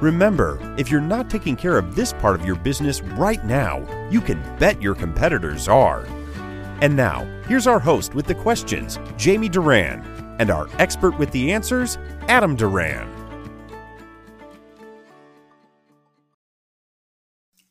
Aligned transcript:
Remember, 0.00 0.58
if 0.76 0.90
you're 0.90 1.00
not 1.00 1.30
taking 1.30 1.56
care 1.56 1.78
of 1.78 1.94
this 1.94 2.12
part 2.12 2.38
of 2.38 2.44
your 2.44 2.56
business 2.56 3.00
right 3.00 3.42
now, 3.46 3.78
you 4.10 4.20
can 4.20 4.42
bet 4.58 4.82
your 4.82 4.94
competitors 4.94 5.68
are. 5.68 6.04
And 6.82 6.94
now, 6.94 7.24
here's 7.46 7.66
our 7.66 7.78
host 7.78 8.14
with 8.14 8.26
the 8.26 8.34
questions, 8.34 8.98
Jamie 9.16 9.48
Duran, 9.48 10.04
and 10.38 10.50
our 10.50 10.68
expert 10.78 11.18
with 11.18 11.30
the 11.30 11.50
answers, 11.50 11.96
Adam 12.28 12.56
Duran. 12.56 13.10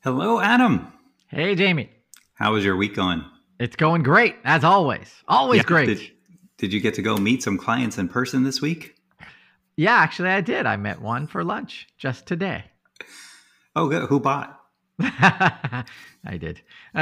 Hello, 0.04 0.40
Adam. 0.40 0.92
Hey, 1.28 1.54
Jamie. 1.54 1.92
How 2.34 2.54
was 2.54 2.66
your 2.66 2.76
week 2.76 2.96
going? 2.96 3.24
It's 3.60 3.76
going 3.76 4.02
great, 4.02 4.36
as 4.44 4.64
always. 4.64 5.14
Always 5.28 5.60
Yeah, 5.60 5.64
great. 5.64 5.86
Did, 5.86 6.12
did 6.58 6.74
you 6.74 6.80
get 6.80 6.96
to 6.96 7.04
go 7.04 7.18
meet 7.18 7.44
some 7.44 7.60
clients 7.60 8.00
in 8.00 8.08
person 8.10 8.44
this 8.44 8.62
week? 8.62 8.95
Yeah, 9.78 9.96
actually, 9.96 10.30
I 10.30 10.42
did. 10.42 10.66
I 10.66 10.78
met 10.78 11.02
one 11.02 11.28
for 11.28 11.44
lunch 11.44 11.88
just 11.98 12.26
today. 12.26 12.66
Oh, 13.76 13.90
good. 13.90 14.08
Who 14.10 14.20
bought? 14.20 14.60
I 15.00 15.84
did. 16.40 16.62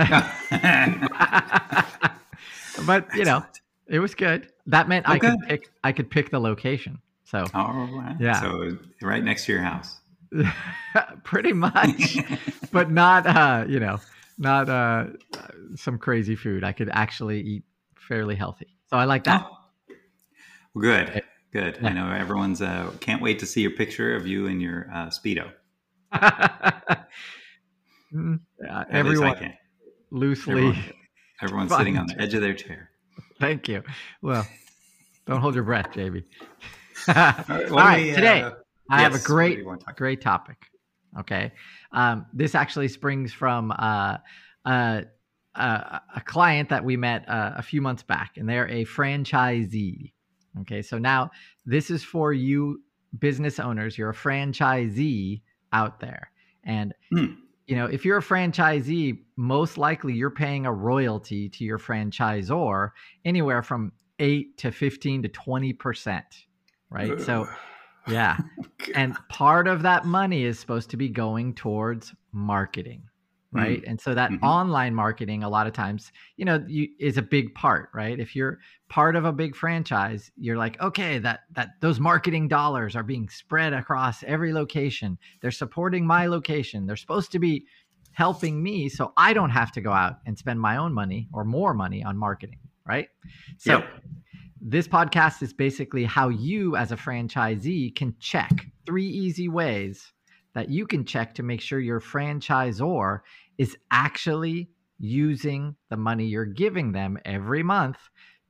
but, 2.86 3.16
you 3.16 3.26
know, 3.26 3.44
it 3.88 4.00
was 4.00 4.16
good. 4.16 4.50
That 4.66 4.88
meant 4.88 5.08
I 5.08 5.20
could 5.20 5.40
pick 5.48 5.70
I 5.84 5.92
could 5.92 6.10
pick 6.10 6.32
the 6.32 6.40
location. 6.40 7.00
So, 7.26 7.46
right. 7.54 8.16
Yeah. 8.20 8.42
So 8.42 8.78
right 9.02 9.24
next 9.24 9.46
to 9.46 9.52
your 9.52 9.62
house. 9.62 10.00
pretty 11.24 11.54
much, 11.54 12.18
but 12.72 12.90
not 12.90 13.28
uh, 13.28 13.66
you 13.68 13.80
know, 13.80 14.00
not 14.38 14.70
uh 14.70 15.06
some 15.76 15.98
crazy 15.98 16.36
food. 16.36 16.64
I 16.64 16.72
could 16.72 16.90
actually 16.92 17.42
eat 17.42 17.64
fairly 17.96 18.36
healthy. 18.36 18.76
So 18.90 18.98
I 18.98 19.06
like 19.06 19.26
that. 19.26 19.46
Oh. 19.46 19.58
Well, 20.74 20.82
good. 20.84 21.24
Good. 21.54 21.78
Yeah. 21.82 21.90
I 21.90 21.94
know 21.94 22.12
everyone's 22.12 22.62
uh, 22.62 22.92
can't 23.00 23.22
wait 23.22 23.40
to 23.40 23.46
see 23.46 23.62
your 23.62 23.72
picture 23.72 24.16
of 24.16 24.28
you 24.28 24.48
in 24.48 24.60
your 24.60 24.90
uh, 24.94 25.10
speedo. 25.10 25.52
Mm, 28.14 28.40
uh, 28.64 28.72
I 28.72 28.86
everyone 28.92 29.54
loosely. 30.12 30.54
Everyone, 30.54 30.84
everyone's 31.42 31.72
Fine. 31.72 31.80
sitting 31.80 31.98
on 31.98 32.08
the 32.08 32.22
edge 32.22 32.34
of 32.34 32.42
their 32.42 32.54
chair. 32.54 32.92
Thank 33.40 33.68
you. 33.68 33.84
Well, 34.22 34.48
don't 35.26 35.42
hold 35.42 35.56
your 35.56 35.64
breath, 35.64 35.88
JB. 35.94 36.24
All 37.08 37.16
All 37.16 37.24
what 37.48 37.68
do 37.68 37.74
right, 37.74 38.04
we, 38.04 38.12
uh, 38.12 38.16
today 38.16 38.52
I 38.90 39.02
have 39.02 39.14
a 39.14 39.16
yes, 39.16 39.22
what 39.24 39.28
do 39.28 39.34
great, 39.34 39.66
wanna 39.66 39.80
great 39.96 40.22
topic. 40.22 40.58
Okay, 41.20 41.52
um, 41.92 42.26
this 42.34 42.56
actually 42.56 42.88
springs 42.88 43.34
from 43.34 43.72
uh, 43.72 44.18
uh, 44.66 45.02
uh, 45.56 46.00
a 46.16 46.22
client 46.22 46.70
that 46.70 46.84
we 46.84 46.98
met 46.98 47.28
uh, 47.28 47.54
a 47.56 47.62
few 47.62 47.82
months 47.82 48.04
back, 48.04 48.38
and 48.38 48.48
they're 48.48 48.70
a 48.70 48.86
franchisee. 48.86 50.14
Okay, 50.62 50.82
so 50.82 50.98
now 50.98 51.32
this 51.66 51.90
is 51.90 52.04
for 52.04 52.34
you 52.34 52.82
business 53.20 53.60
owners. 53.60 53.98
You're 53.98 54.12
a 54.12 54.16
franchisee 54.16 55.42
out 55.72 56.00
there, 56.00 56.32
and 56.64 56.94
Hmm. 57.12 57.34
you 57.68 57.76
know 57.76 57.86
if 57.86 58.06
you're 58.06 58.18
a 58.20 58.22
franchisee, 58.22 59.20
most 59.36 59.78
likely 59.78 60.14
you're 60.14 60.30
paying 60.30 60.66
a 60.66 60.74
royalty 60.74 61.50
to 61.50 61.64
your 61.64 61.80
franchisor, 61.80 62.90
anywhere 63.26 63.64
from 63.64 63.92
eight 64.20 64.58
to 64.60 64.72
fifteen 64.72 65.22
to 65.24 65.30
twenty 65.30 65.74
percent. 65.74 66.26
Right, 66.90 67.20
so. 67.20 67.48
Yeah. 68.06 68.38
And 68.96 69.16
part 69.30 69.66
of 69.66 69.84
that 69.84 70.04
money 70.04 70.44
is 70.44 70.60
supposed 70.60 70.90
to 70.90 70.98
be 70.98 71.08
going 71.08 71.54
towards 71.56 72.14
marketing. 72.34 73.04
Right. 73.54 73.84
And 73.86 74.02
so 74.02 74.14
that 74.16 74.32
Mhm. 74.32 74.42
online 74.42 74.96
marketing, 74.96 75.44
a 75.44 75.50
lot 75.50 75.68
of 75.68 75.74
times, 75.74 76.12
you 76.38 76.46
know, 76.46 76.64
you, 76.68 76.88
is 77.00 77.18
a 77.18 77.22
big 77.22 77.54
part, 77.54 77.90
right? 77.94 78.20
If 78.20 78.36
you're 78.36 78.60
part 78.90 79.16
of 79.16 79.26
a 79.26 79.32
big 79.32 79.56
franchise, 79.56 80.32
you're 80.38 80.58
like, 80.58 80.82
okay, 80.82 81.20
that 81.20 81.42
that 81.52 81.70
those 81.82 82.00
marketing 82.00 82.48
dollars 82.48 82.96
are 82.96 83.04
being 83.04 83.30
spread 83.30 83.74
across 83.74 84.24
every 84.24 84.54
location. 84.54 85.18
They're 85.42 85.52
supporting 85.52 86.06
my 86.08 86.28
location. 86.28 86.86
They're 86.88 86.96
supposed 86.96 87.32
to 87.34 87.40
be 87.40 87.66
helping 88.12 88.62
me 88.62 88.90
so 88.90 89.12
I 89.18 89.34
don't 89.34 89.50
have 89.50 89.72
to 89.74 89.82
go 89.82 89.92
out 89.92 90.18
and 90.26 90.38
spend 90.38 90.60
my 90.60 90.78
own 90.78 90.94
money 90.94 91.28
or 91.34 91.44
more 91.44 91.74
money 91.74 92.04
on 92.04 92.18
marketing. 92.18 92.60
Right. 92.86 93.08
So 93.58 93.72
Yep. 93.72 94.04
this 94.62 94.88
podcast 94.88 95.42
is 95.42 95.54
basically 95.54 96.06
how 96.06 96.30
you, 96.30 96.76
as 96.76 96.92
a 96.92 96.96
franchisee, 96.98 97.96
can 97.96 98.16
check 98.20 98.68
three 98.86 99.08
easy 99.08 99.48
ways 99.50 100.12
that 100.54 100.70
you 100.70 100.86
can 100.86 101.04
check 101.04 101.34
to 101.34 101.42
make 101.44 101.60
sure 101.62 101.80
your 101.80 102.00
franchisor 102.00 103.20
is 103.58 103.78
actually 103.92 104.70
using 105.00 105.76
the 105.90 105.98
money 105.98 106.26
you're 106.26 106.46
giving 106.46 106.92
them 106.92 107.18
every 107.26 107.64
month 107.64 107.98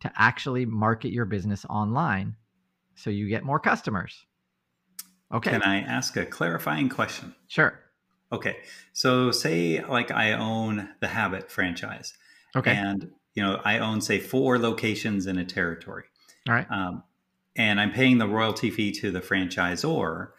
to 0.02 0.12
actually 0.16 0.66
market 0.66 1.12
your 1.12 1.26
business 1.26 1.66
online 1.70 2.36
so 2.96 3.10
you 3.10 3.28
get 3.30 3.44
more 3.44 3.60
customers. 3.60 4.26
Okay, 5.34 5.52
Can 5.52 5.64
I 5.64 5.80
ask 5.82 6.16
a 6.16 6.26
clarifying 6.26 6.90
question? 6.90 7.34
sure. 7.48 7.80
Okay. 8.32 8.58
So 8.94 9.32
say 9.32 9.84
like 9.86 10.10
I 10.12 10.34
own 10.34 10.90
the 11.00 11.08
Habit 11.08 11.52
franchise 11.52 12.14
Okay, 12.56 12.72
and 12.72 13.12
you 13.36 13.44
know 13.44 13.62
I 13.64 13.78
own 13.80 14.02
say 14.02 14.20
four 14.20 14.58
locations 14.60 15.28
in 15.28 15.38
a 15.38 15.46
territory. 15.46 16.06
all 16.48 16.56
right. 16.56 16.68
Um, 16.70 17.04
and 17.56 17.80
I'm 17.80 17.92
paying 17.92 18.18
the 18.18 18.28
royalty 18.28 18.72
fee 18.72 18.92
to 18.94 19.12
the 19.12 19.22
franchisor. 19.22 20.30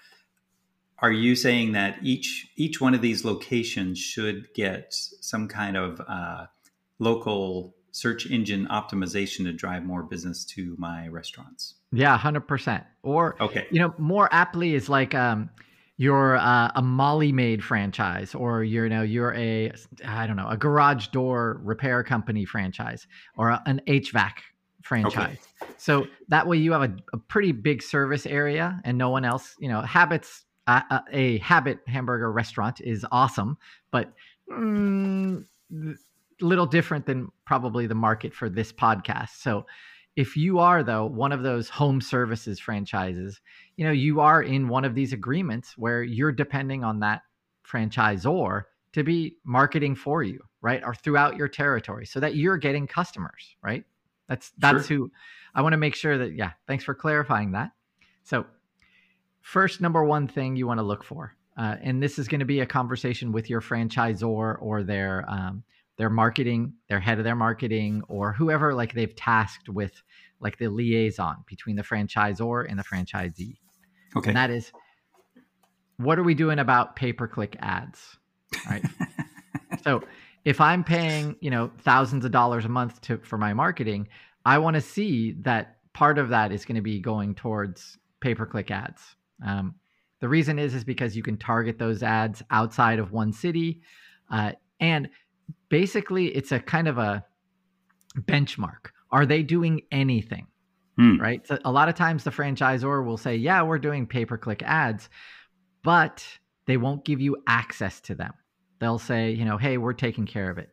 Are 1.01 1.13
you 1.13 1.35
saying 1.37 1.73
that 1.73 1.99
each 2.03 2.49
each 2.57 2.81
one 2.81 2.95
of 2.95 3.03
these 3.03 3.25
locations 3.25 3.99
should 3.99 4.47
get 4.55 4.93
some 4.95 5.49
kind 5.49 5.77
of 5.77 6.01
uh, 6.07 6.47
local 6.99 7.75
search 7.91 8.27
engine 8.31 8.67
optimization 8.71 9.45
to 9.45 9.53
drive 9.53 9.85
more 9.85 10.03
business 10.03 10.45
to 10.45 10.75
my 10.79 11.09
restaurants? 11.09 11.75
Yeah, 11.93 12.17
hundred 12.17 12.43
percent. 12.49 12.85
Or 13.03 13.37
Okay. 13.41 13.67
you 13.71 13.81
know, 13.81 13.95
more 13.99 14.29
aptly 14.33 14.75
is 14.75 14.89
like 14.89 15.15
um, 15.15 15.51
you're 15.97 16.37
uh, 16.37 16.71
a 16.75 16.83
Molly 16.83 17.33
Maid 17.33 17.63
franchise, 17.63 18.35
or 18.35 18.65
you're, 18.65 18.85
you 18.85 18.91
know, 18.91 19.03
you're 19.03 19.35
a 19.35 19.73
I 20.07 20.27
don't 20.27 20.37
know, 20.37 20.49
a 20.49 20.57
garage 20.57 21.09
door 21.09 21.61
repair 21.63 22.03
company 22.03 22.45
franchise, 22.45 23.07
or 23.37 23.51
a- 23.51 23.63
an 23.67 23.81
HVAC 23.87 24.33
franchise. 24.83 25.39
Okay. 25.63 25.73
So 25.77 26.07
that 26.29 26.47
way 26.47 26.57
you 26.57 26.73
have 26.73 26.83
a, 26.83 26.97
a 27.13 27.19
pretty 27.19 27.53
big 27.53 27.83
service 27.83 28.27
area, 28.27 28.81
and 28.85 28.97
no 28.97 29.11
one 29.11 29.25
else. 29.25 29.55
You 29.59 29.69
know, 29.69 29.81
habits. 29.83 30.44
Uh, 30.67 30.81
uh, 30.91 31.01
a 31.13 31.39
habit 31.39 31.81
hamburger 31.87 32.33
restaurant 32.33 32.81
is 32.81 33.05
awesome, 33.13 33.59
but 33.91 34.13
mm, 34.51 35.45
little 36.41 36.67
different 36.67 37.07
than 37.07 37.31
probably 37.45 37.87
the 37.87 37.95
market 37.95 38.33
for 38.33 38.49
this 38.49 38.73
podcast. 38.73 39.41
So 39.41 39.67
if 40.17 40.37
you 40.37 40.59
are 40.59 40.83
though 40.83 41.07
one 41.07 41.33
of 41.33 41.43
those 41.43 41.69
home 41.69 42.01
services 42.01 42.61
franchises 42.61 43.41
you 43.77 43.85
know 43.85 43.91
you 43.91 44.21
are 44.21 44.43
in 44.43 44.69
one 44.69 44.85
of 44.85 44.95
these 44.95 45.13
agreements 45.13 45.77
where 45.77 46.03
you're 46.03 46.33
depending 46.33 46.85
on 46.85 47.01
that 47.01 47.23
franchisor 47.69 48.63
to 48.93 49.03
be 49.03 49.37
marketing 49.45 49.95
for 49.95 50.23
you 50.23 50.41
right 50.61 50.83
or 50.85 50.95
throughout 50.95 51.37
your 51.37 51.49
territory 51.49 52.07
so 52.07 52.21
that 52.21 52.37
you're 52.37 52.57
getting 52.57 52.87
customers 52.87 53.57
right? 53.63 53.85
That's 54.29 54.53
that's 54.59 54.87
who 54.87 55.11
i 55.55 55.61
want 55.61 55.75
to 55.75 55.77
make 55.77 55.95
sure 55.95 56.17
that 56.17 56.35
yeah 56.35 56.53
thanks 56.67 56.85
for 56.85 56.95
clarifying 56.95 57.53
that. 57.53 57.73
So 58.23 58.47
first 59.45 59.81
number 59.81 60.05
one 60.05 60.27
thing 60.27 60.57
you 60.57 60.67
want 60.67 60.79
to 60.79 60.85
look 60.85 61.05
for 61.05 61.37
uh, 61.57 61.77
and 61.83 62.03
this 62.03 62.19
is 62.19 62.27
going 62.27 62.41
to 62.41 62.47
be 62.47 62.61
a 62.61 62.67
conversation 62.67 63.31
with 63.31 63.49
your 63.49 63.61
franchisor 63.61 64.57
or 64.61 64.83
their 64.83 65.25
um, 65.29 65.63
their 65.97 66.11
marketing, 66.11 66.73
their 66.89 66.99
head 66.99 67.19
of 67.19 67.25
their 67.25 67.37
marketing, 67.37 68.03
or 68.09 68.33
whoever 68.33 68.75
like 68.75 68.95
they've 68.95 69.15
tasked 69.15 69.69
with 69.69 70.03
like 70.41 70.59
the 70.59 70.69
liaison 70.69 71.45
between 71.47 71.77
the 71.77 71.83
franchisor 71.83 72.67
and 72.69 72.79
the 72.79 72.83
franchisee. 72.83 73.59
Okay. 74.17 74.31
And 74.31 74.37
that 74.37 74.51
is 74.51 74.73
what 75.99 76.19
are 76.19 76.25
we 76.25 76.35
doing 76.35 76.59
about 76.59 76.97
pay-per-click 76.97 77.57
ads? 77.61 78.17
Right. 78.69 78.85
so 79.85 80.03
if 80.45 80.61
I'm 80.61 80.83
paying, 80.83 81.37
you 81.41 81.51
know, 81.51 81.71
thousands 81.83 82.25
of 82.25 82.33
dollars 82.33 82.65
a 82.65 82.69
month 82.69 83.01
to 83.03 83.19
for 83.19 83.39
my 83.39 83.55
marketing, 83.55 84.09
I 84.45 84.59
want 84.59 84.75
to 84.75 84.81
see 84.81 85.33
that 85.43 85.77
part 85.93 86.19
of 86.19 86.31
that 86.31 86.51
is 86.51 86.65
going 86.65 86.75
to 86.75 86.83
be 86.83 86.99
going 86.99 87.37
towards 87.37 87.97
pay-per-click 88.21 88.73
ads. 88.73 89.15
Um, 89.45 89.77
the 90.21 90.29
reason 90.29 90.59
is 90.59 90.75
is 90.75 90.85
because 90.85 91.17
you 91.17 91.23
can 91.23 91.37
target 91.37 91.79
those 91.79 92.03
ads 92.03 92.43
outside 92.51 92.99
of 92.99 93.13
one 93.13 93.33
city, 93.33 93.81
uh, 94.31 94.53
and 94.81 95.09
basically 95.69 96.27
it's 96.29 96.53
a 96.53 96.61
kind 96.61 96.89
of 96.89 96.99
a 96.99 97.25
benchmark. 98.21 98.91
Are 99.11 99.27
they 99.27 99.43
doing 99.43 99.83
anything? 99.91 100.47
Hmm. 100.97 101.21
Right. 101.21 101.47
So 101.47 101.59
a 101.65 101.73
lot 101.73 101.89
of 101.89 101.97
times 101.97 102.23
the 102.23 102.31
franchisor 102.31 103.05
will 103.05 103.17
say, 103.17 103.35
yeah, 103.35 103.63
we're 103.63 103.81
doing 103.81 104.07
pay 104.07 104.25
per 104.25 104.39
click 104.39 104.63
ads, 104.63 105.09
but 105.83 106.25
they 106.67 106.77
won't 106.77 107.05
give 107.05 107.21
you 107.21 107.37
access 107.49 108.01
to 108.03 108.15
them. 108.15 108.33
They'll 108.79 109.01
say, 109.01 109.33
you 109.33 109.45
know, 109.45 109.59
hey, 109.59 109.77
we're 109.77 109.93
taking 109.93 110.27
care 110.27 110.51
of 110.51 110.59
it. 110.59 110.71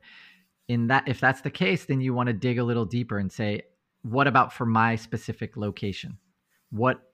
in 0.68 0.88
that 0.88 1.08
if 1.08 1.20
that's 1.20 1.42
the 1.42 1.52
case, 1.52 1.86
then 1.86 2.02
you 2.02 2.14
want 2.14 2.28
to 2.28 2.34
dig 2.34 2.58
a 2.60 2.64
little 2.64 2.86
deeper 2.86 3.18
and 3.18 3.32
say, 3.32 3.64
what 4.04 4.28
about 4.28 4.54
for 4.54 4.66
my 4.66 4.96
specific 4.96 5.58
location? 5.58 6.18
What 6.70 7.11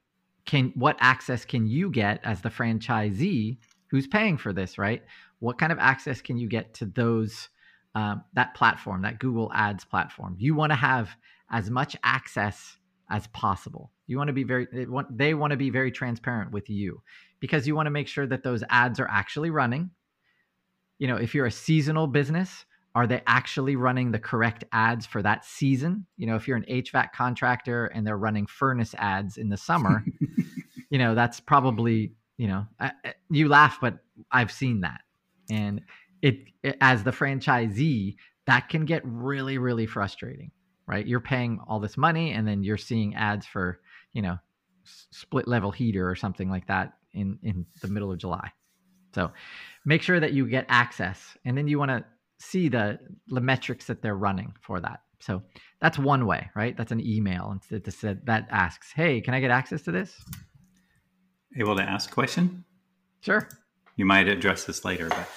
can 0.48 0.72
what 0.76 0.98
access 1.00 1.46
can 1.46 1.68
you 1.68 1.92
get 1.92 2.20
as 2.24 2.42
the 2.42 2.50
franchisee 2.50 3.58
who's 3.92 4.08
paying 4.08 4.38
for 4.38 4.52
this, 4.52 4.78
right? 4.78 5.04
What 5.40 5.60
kind 5.60 5.72
of 5.72 5.78
access 5.78 6.22
can 6.22 6.38
you 6.38 6.48
get 6.48 6.74
to 6.76 6.86
those 6.86 7.50
um, 7.94 8.24
that 8.34 8.56
platform, 8.56 9.04
that 9.04 9.20
Google 9.20 9.52
Ads 9.54 9.86
platform? 9.86 10.36
You 10.40 10.56
want 10.56 10.72
to 10.72 10.76
have 10.76 11.10
as 11.52 11.70
much 11.70 11.96
access 12.04 12.78
as 13.10 13.28
possible. 13.28 13.92
You 14.08 14.18
want 14.18 14.30
to 14.30 14.34
be 14.34 14.44
very 14.44 14.68
they 14.72 14.86
want, 14.86 15.16
they 15.16 15.34
want 15.34 15.52
to 15.52 15.58
be 15.58 15.70
very 15.70 15.92
transparent 15.92 16.52
with 16.52 16.70
you 16.70 17.02
because 17.40 17.68
you 17.68 17.76
want 17.76 17.86
to 17.86 17.92
make 17.92 18.08
sure 18.08 18.26
that 18.26 18.44
those 18.44 18.64
ads 18.70 19.00
are 19.00 19.08
actually 19.10 19.50
running. 19.50 19.92
You 20.98 21.08
know, 21.08 21.18
if 21.18 21.36
you're 21.36 21.46
a 21.46 21.52
seasonal 21.52 22.08
business, 22.08 22.66
are 22.96 23.06
they 23.06 23.22
actually 23.28 23.76
running 23.76 24.12
the 24.12 24.18
correct 24.18 24.64
ads 24.72 25.06
for 25.06 25.22
that 25.22 25.46
season? 25.46 26.08
You 26.18 26.26
know, 26.26 26.36
if 26.36 26.48
you're 26.48 26.58
an 26.58 26.66
HVAC 26.68 27.12
contractor 27.14 27.86
and 27.86 28.08
they're 28.08 28.18
running 28.18 28.48
furnace 28.48 28.96
ads 28.98 29.38
in 29.38 29.50
the 29.50 29.58
summer, 29.58 30.04
you 30.90 30.98
know, 30.98 31.16
that's 31.16 31.40
probably, 31.40 32.14
you 32.38 32.48
know, 32.48 32.66
you 33.30 33.48
laugh, 33.48 33.78
but 33.82 34.00
I've 34.32 34.52
seen 34.52 34.82
that. 34.82 35.02
And 35.50 35.82
it, 36.22 36.40
it, 36.64 36.78
as 36.82 37.04
the 37.04 37.12
franchisee, 37.12 38.16
that 38.46 38.70
can 38.70 38.86
get 38.86 39.02
really, 39.06 39.58
really 39.58 39.86
frustrating, 39.86 40.52
right? 40.88 41.06
You're 41.06 41.20
paying 41.20 41.60
all 41.68 41.80
this 41.80 41.98
money 41.98 42.32
and 42.32 42.48
then 42.48 42.64
you're 42.64 42.78
seeing 42.78 43.16
ads 43.16 43.46
for, 43.46 43.80
you 44.14 44.22
know, 44.22 44.38
split 44.84 45.48
level 45.48 45.72
heater 45.72 46.10
or 46.10 46.16
something 46.16 46.50
like 46.50 46.68
that 46.68 46.94
in, 47.14 47.38
in 47.44 47.66
the 47.82 47.88
middle 47.88 48.12
of 48.12 48.18
July. 48.18 48.52
So 49.14 49.32
make 49.86 50.02
sure 50.02 50.20
that 50.20 50.34
you 50.34 50.48
get 50.48 50.66
access 50.70 51.38
and 51.46 51.58
then 51.58 51.68
you 51.68 51.80
want 51.80 51.92
to 51.92 52.06
see 52.40 52.70
the 52.70 53.00
the 53.28 53.42
metrics 53.42 53.86
that 53.86 54.02
they're 54.02 54.16
running 54.16 54.54
for 54.62 54.80
that. 54.80 55.02
So 55.20 55.42
that's 55.82 55.98
one 55.98 56.28
way, 56.28 56.50
right? 56.56 56.78
That's 56.78 56.92
an 56.92 57.02
email 57.06 57.50
and 57.52 57.84
that 58.26 58.48
asks, 58.52 58.92
"Hey, 58.92 59.22
can 59.22 59.34
I 59.34 59.40
get 59.40 59.50
access 59.50 59.82
to 59.84 59.92
this?" 59.92 60.24
Able 61.56 61.76
to 61.76 61.84
ask 61.84 62.10
a 62.10 62.14
question? 62.14 62.66
Sure. 63.22 63.48
You 63.96 64.06
might 64.06 64.28
address 64.28 64.66
this 64.66 64.86
later, 64.86 65.10
but 65.10 65.30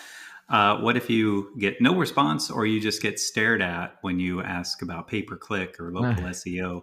uh, 0.48 0.80
what 0.80 0.96
if 0.96 1.08
you 1.08 1.54
get 1.58 1.80
no 1.80 1.94
response 1.94 2.50
or 2.50 2.66
you 2.66 2.80
just 2.80 3.00
get 3.00 3.18
stared 3.18 3.62
at 3.62 3.96
when 4.02 4.18
you 4.18 4.42
ask 4.42 4.82
about 4.82 5.08
pay 5.08 5.22
per 5.22 5.36
click 5.36 5.78
or 5.78 5.92
local 5.92 6.24
SEO, 6.24 6.82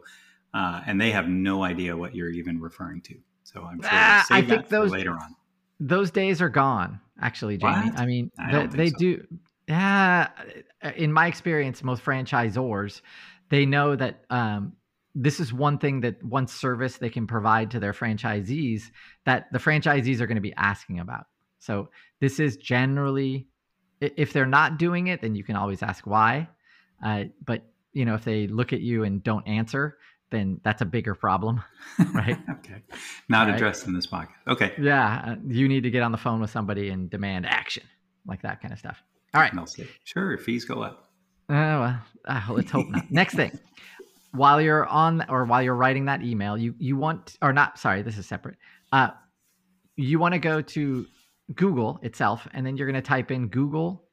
uh, 0.54 0.82
and 0.88 1.00
they 1.00 1.12
have 1.12 1.28
no 1.28 1.64
idea 1.64 1.96
what 1.96 2.16
you're 2.16 2.32
even 2.32 2.60
referring 2.60 3.02
to? 3.02 3.16
So 3.44 3.64
I'm 3.64 3.82
sure 3.82 3.90
uh, 3.92 4.24
I 4.32 4.42
think 4.42 4.70
those 4.70 4.92
later 4.92 5.12
on. 5.12 5.36
Those 5.80 6.10
days 6.10 6.42
are 6.42 6.50
gone, 6.50 7.00
actually, 7.22 7.58
Jamie. 7.58 7.92
What? 7.92 8.00
I 8.00 8.06
mean, 8.08 8.32
I 8.40 8.66
they, 8.66 8.78
they 8.78 8.90
so. 8.90 8.98
do 8.98 9.28
yeah, 9.68 10.30
uh, 10.82 10.92
in 10.96 11.12
my 11.12 11.28
experience, 11.28 11.84
most 11.84 12.04
franchisors, 12.04 13.02
they 13.50 13.66
know 13.66 13.96
that 13.96 14.24
um, 14.30 14.74
this 15.20 15.40
is 15.40 15.52
one 15.52 15.80
thing 15.80 16.02
that 16.02 16.24
one 16.24 16.46
service 16.46 16.98
they 16.98 17.10
can 17.10 17.26
provide 17.26 17.72
to 17.72 17.80
their 17.80 17.92
franchisees 17.92 18.84
that 19.26 19.52
the 19.52 19.58
franchisees 19.58 20.22
are 20.22 20.28
going 20.28 20.36
to 20.36 20.42
be 20.42 20.54
asking 20.56 21.00
about. 21.00 21.26
So 21.58 21.90
this 22.22 22.40
is 22.40 22.56
generally, 22.56 23.48
if 24.00 24.32
they're 24.32 24.46
not 24.46 24.78
doing 24.78 25.08
it, 25.08 25.22
then 25.24 25.34
you 25.34 25.44
can 25.44 25.56
always 25.56 25.82
ask 25.82 26.06
why. 26.06 26.48
Uh, 27.04 27.26
but 27.44 27.64
you 27.94 28.06
know, 28.06 28.14
if 28.14 28.24
they 28.24 28.46
look 28.46 28.74
at 28.74 28.82
you 28.82 29.04
and 29.04 29.24
don't 29.24 29.48
answer, 29.48 29.98
then 30.30 30.62
that's 30.64 30.84
a 30.84 30.86
bigger 30.86 31.16
problem, 31.16 31.64
right? 32.14 32.38
okay, 32.52 32.84
not 33.28 33.48
right? 33.48 33.56
addressed 33.56 33.88
in 33.88 33.94
this 33.94 34.06
podcast. 34.06 34.36
Okay. 34.48 34.74
Yeah, 34.80 35.24
uh, 35.30 35.36
you 35.48 35.68
need 35.68 35.82
to 35.82 35.90
get 35.90 36.04
on 36.04 36.12
the 36.12 36.18
phone 36.18 36.40
with 36.40 36.52
somebody 36.52 36.90
and 36.90 37.10
demand 37.10 37.48
action, 37.48 37.84
like 38.28 38.44
that 38.44 38.62
kind 38.62 38.72
of 38.72 38.78
stuff. 38.78 39.02
All 39.34 39.42
right. 39.42 39.54
Mostly. 39.54 39.88
Sure, 40.04 40.38
fees 40.38 40.64
go 40.64 40.84
up. 40.84 41.10
Oh, 41.50 41.54
well, 41.54 42.02
uh, 42.26 42.42
let's 42.50 42.70
hope 42.70 42.88
not. 42.90 43.10
Next 43.10 43.34
thing. 43.36 43.58
While 44.38 44.62
you're 44.62 44.86
on 44.86 45.26
or 45.30 45.46
while 45.46 45.62
you're 45.62 45.76
writing 45.76 46.06
that 46.06 46.24
email, 46.24 46.58
you 46.58 46.76
you 46.78 46.96
want 46.96 47.38
or 47.42 47.52
not, 47.54 47.78
sorry, 47.78 48.02
this 48.02 48.18
is 48.18 48.26
separate. 48.26 48.58
Uh 48.92 49.10
you 49.96 50.20
want 50.20 50.34
to 50.34 50.40
go 50.40 50.62
to 50.62 51.06
Google 51.56 52.00
itself 52.04 52.48
and 52.54 52.66
then 52.66 52.78
you're 52.78 52.88
going 52.88 53.02
to 53.02 53.08
type 53.08 53.32
in 53.32 53.48
Google 53.48 54.04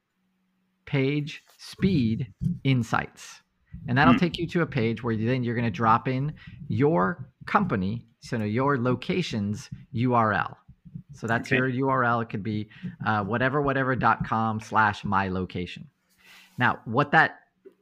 page 0.85 1.43
speed 1.57 2.27
insights. 2.63 3.41
And 3.87 3.97
that'll 3.97 4.13
mm. 4.13 4.19
take 4.19 4.37
you 4.37 4.47
to 4.47 4.61
a 4.61 4.65
page 4.65 5.03
where 5.03 5.15
then 5.15 5.43
you're 5.43 5.55
going 5.55 5.65
to 5.65 5.71
drop 5.71 6.07
in 6.07 6.33
your 6.67 7.29
company, 7.45 8.05
so 8.19 8.37
your 8.37 8.77
location's 8.77 9.69
URL. 9.93 10.55
So 11.13 11.27
that's 11.27 11.47
okay. 11.47 11.57
your 11.57 11.69
URL. 11.71 12.23
It 12.23 12.29
could 12.29 12.43
be 12.43 12.69
uh, 13.05 13.23
whatever 13.23 13.61
whatever.com 13.61 14.59
slash 14.59 15.03
my 15.03 15.29
location. 15.29 15.87
Now, 16.57 16.79
what 16.85 17.11
that 17.11 17.39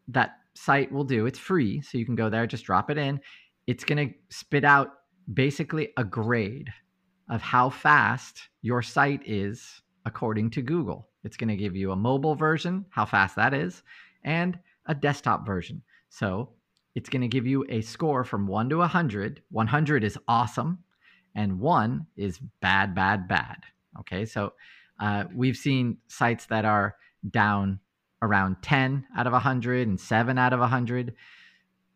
that 0.10 0.38
site 0.56 0.92
will 0.92 1.04
do, 1.04 1.26
it's 1.26 1.40
free, 1.40 1.82
so 1.82 1.98
you 1.98 2.06
can 2.06 2.16
go 2.16 2.30
there, 2.30 2.48
just 2.48 2.66
drop 2.66 2.90
it 2.90 2.98
in. 2.98 3.20
It's 3.68 3.84
going 3.84 4.10
to 4.10 4.14
spit 4.30 4.64
out 4.64 4.90
basically 5.34 5.90
a 5.98 6.04
grade 6.04 6.70
of 7.30 7.42
how 7.42 7.70
fast 7.70 8.50
your 8.62 8.82
site 8.82 9.22
is 9.26 9.82
according 10.06 10.52
to 10.52 10.62
Google. 10.62 11.10
It's 11.24 11.38
going 11.38 11.50
to 11.50 11.56
give 11.56 11.76
you 11.76 11.92
a 11.92 11.96
mobile 11.96 12.36
version, 12.36 12.86
how 12.90 13.06
fast 13.06 13.36
that 13.38 13.54
is, 13.54 13.84
and 14.24 14.60
a 14.88 14.94
desktop 14.94 15.46
version. 15.46 15.82
So 16.10 16.50
it's 16.96 17.10
going 17.10 17.22
to 17.22 17.28
give 17.28 17.48
you 17.48 17.66
a 17.70 17.82
score 17.82 18.24
from 18.24 18.48
1 18.48 18.70
to 18.70 18.78
100. 18.78 19.42
100 19.50 20.04
is 20.04 20.18
awesome 20.28 20.80
and 21.36 21.60
one 21.60 22.06
is 22.16 22.40
bad, 22.62 22.94
bad, 22.94 23.28
bad. 23.28 23.58
Okay, 24.02 24.26
so 24.26 24.54
uh, 25.00 25.26
we've 25.34 25.58
seen 25.58 25.98
sites 26.08 26.46
that 26.48 26.66
are 26.66 26.96
down 27.32 27.80
around 28.24 28.56
10 28.62 29.06
out 29.18 29.28
of 29.28 29.34
100 29.34 29.88
and 29.88 30.00
7 30.00 30.38
out 30.38 30.54
of 30.54 30.60
100. 30.62 31.14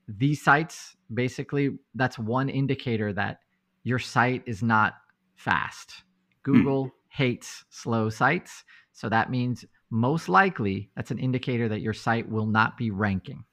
These 0.10 0.44
sites, 0.44 0.96
basically, 1.12 1.80
that's 1.96 2.20
one 2.20 2.50
indicator 2.50 3.14
that 3.14 3.40
your 3.84 3.98
site 3.98 4.44
is 4.46 4.62
not 4.62 4.96
fast. 5.36 6.04
Hmm. 6.46 6.52
Google 6.52 6.86
mm. 6.86 6.92
hates 7.10 7.64
slow 7.70 8.10
sites. 8.10 8.64
So 8.92 9.10
that 9.10 9.32
means 9.32 9.66
most 9.90 10.28
likely 10.28 10.90
that's 10.96 11.12
an 11.12 11.20
indicator 11.20 11.70
that 11.70 11.82
your 11.82 11.94
site 11.94 12.30
will 12.30 12.46
not 12.46 12.78
be 12.78 12.92
ranking. 12.92 13.46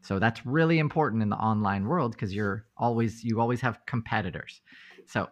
So 0.00 0.18
that's 0.18 0.44
really 0.44 0.80
important 0.80 1.22
in 1.22 1.28
the 1.28 1.36
online 1.36 1.86
world 1.86 2.12
because 2.12 2.34
you're 2.34 2.66
always 2.76 3.22
you 3.22 3.40
always 3.40 3.60
have 3.60 3.78
competitors. 3.86 4.60
So 5.06 5.28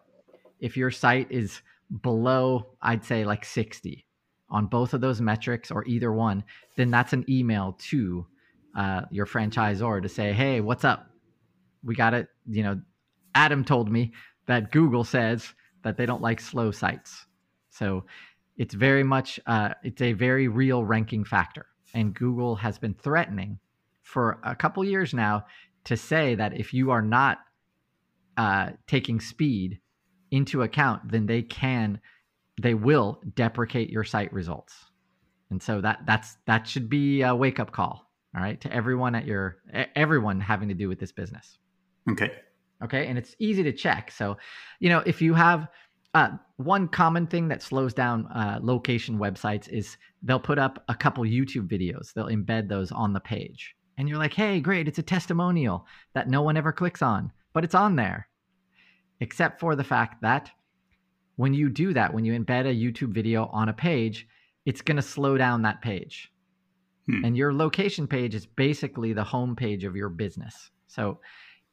if 0.61 0.77
your 0.77 0.91
site 0.91 1.29
is 1.29 1.61
below, 2.01 2.67
I'd 2.81 3.03
say 3.03 3.25
like 3.25 3.43
60 3.43 4.05
on 4.51 4.67
both 4.67 4.93
of 4.93 5.01
those 5.01 5.21
metrics 5.21 5.71
or 5.71 5.83
either 5.85 6.11
one, 6.11 6.43
then 6.75 6.91
that's 6.91 7.13
an 7.13 7.25
email 7.29 7.77
to 7.79 8.25
uh, 8.77 9.01
your 9.09 9.25
franchisor 9.25 10.01
to 10.01 10.09
say, 10.09 10.33
hey, 10.33 10.61
what's 10.61 10.83
up? 10.83 11.09
We 11.83 11.95
got 11.95 12.13
it. 12.13 12.27
You 12.47 12.63
know, 12.63 12.81
Adam 13.33 13.63
told 13.63 13.89
me 13.89 14.11
that 14.45 14.71
Google 14.71 15.03
says 15.03 15.53
that 15.83 15.97
they 15.97 16.05
don't 16.05 16.21
like 16.21 16.39
slow 16.39 16.71
sites. 16.71 17.25
So 17.69 18.05
it's 18.57 18.73
very 18.73 19.03
much, 19.03 19.39
uh, 19.47 19.69
it's 19.83 20.01
a 20.01 20.13
very 20.13 20.47
real 20.47 20.83
ranking 20.83 21.23
factor. 21.23 21.65
And 21.93 22.13
Google 22.13 22.55
has 22.57 22.77
been 22.77 22.93
threatening 22.93 23.59
for 24.03 24.39
a 24.43 24.55
couple 24.55 24.83
years 24.83 25.13
now 25.13 25.45
to 25.85 25.97
say 25.97 26.35
that 26.35 26.57
if 26.57 26.73
you 26.73 26.91
are 26.91 27.01
not 27.01 27.39
uh, 28.37 28.71
taking 28.87 29.19
speed 29.19 29.79
into 30.29 30.61
account, 30.61 31.11
then 31.11 31.25
they 31.25 31.41
can, 31.41 31.99
they 32.61 32.73
will 32.73 33.21
deprecate 33.35 33.89
your 33.89 34.03
site 34.03 34.31
results. 34.33 34.73
And 35.49 35.61
so 35.61 35.81
that 35.81 36.01
that's 36.05 36.37
that 36.47 36.67
should 36.67 36.89
be 36.89 37.21
a 37.23 37.35
wake 37.35 37.59
up 37.59 37.71
call, 37.71 38.09
all 38.35 38.41
right, 38.41 38.59
to 38.61 38.73
everyone 38.73 39.15
at 39.15 39.25
your 39.25 39.57
everyone 39.95 40.39
having 40.39 40.69
to 40.69 40.75
do 40.75 40.87
with 40.87 40.99
this 40.99 41.11
business. 41.11 41.57
Okay. 42.09 42.31
Okay, 42.83 43.07
and 43.07 43.17
it's 43.17 43.35
easy 43.37 43.61
to 43.63 43.71
check. 43.71 44.11
So, 44.11 44.37
you 44.79 44.89
know, 44.89 45.03
if 45.05 45.21
you 45.21 45.35
have 45.35 45.67
uh, 46.15 46.31
one 46.57 46.87
common 46.87 47.27
thing 47.27 47.47
that 47.49 47.61
slows 47.61 47.93
down 47.93 48.25
uh, 48.27 48.59
location 48.61 49.19
websites 49.19 49.69
is 49.69 49.97
they'll 50.23 50.39
put 50.39 50.57
up 50.57 50.83
a 50.89 50.95
couple 50.95 51.23
YouTube 51.23 51.67
videos. 51.67 52.13
They'll 52.13 52.25
embed 52.25 52.69
those 52.69 52.91
on 52.91 53.13
the 53.13 53.19
page, 53.19 53.75
and 53.97 54.09
you're 54.09 54.17
like, 54.17 54.33
"Hey, 54.33 54.59
great! 54.61 54.87
It's 54.87 54.99
a 54.99 55.03
testimonial 55.03 55.85
that 56.13 56.29
no 56.29 56.41
one 56.41 56.57
ever 56.57 56.71
clicks 56.71 57.01
on, 57.01 57.31
but 57.53 57.63
it's 57.63 57.75
on 57.75 57.95
there." 57.97 58.27
except 59.21 59.59
for 59.59 59.75
the 59.75 59.83
fact 59.83 60.21
that 60.21 60.51
when 61.41 61.55
you 61.55 61.69
do 61.69 61.91
that, 61.91 62.13
when 62.13 62.23
you 62.23 62.39
embed 62.39 62.69
a 62.69 62.75
YouTube 62.75 63.13
video 63.13 63.47
on 63.47 63.67
a 63.67 63.73
page, 63.73 64.27
it's 64.67 64.81
going 64.81 64.97
to 64.97 65.01
slow 65.01 65.37
down 65.37 65.63
that 65.63 65.81
page. 65.81 66.31
Hmm. 67.07 67.25
And 67.25 67.35
your 67.35 67.51
location 67.51 68.05
page 68.05 68.35
is 68.35 68.45
basically 68.45 69.11
the 69.11 69.23
home 69.23 69.55
page 69.55 69.83
of 69.83 69.95
your 69.95 70.09
business. 70.09 70.69
So 70.85 71.19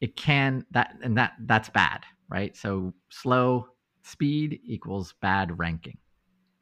it 0.00 0.16
can 0.16 0.64
that 0.70 0.94
and 1.02 1.18
that 1.18 1.34
that's 1.40 1.68
bad, 1.68 2.04
right? 2.30 2.56
So 2.56 2.94
slow 3.10 3.68
speed 4.04 4.58
equals 4.64 5.12
bad 5.20 5.58
ranking. 5.58 5.98